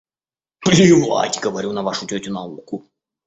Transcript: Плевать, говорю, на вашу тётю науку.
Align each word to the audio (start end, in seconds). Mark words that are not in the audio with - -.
Плевать, 0.63 1.37
говорю, 1.43 1.73
на 1.73 1.83
вашу 1.83 2.07
тётю 2.07 2.29
науку. 2.31 2.83